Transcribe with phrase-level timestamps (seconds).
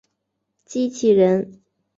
[0.65, 1.61] 机器人。